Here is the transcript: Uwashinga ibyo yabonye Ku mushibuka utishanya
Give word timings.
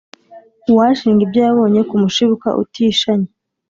Uwashinga 0.71 1.21
ibyo 1.25 1.39
yabonye 1.47 1.81
Ku 1.89 1.95
mushibuka 2.01 2.47
utishanya 2.61 3.29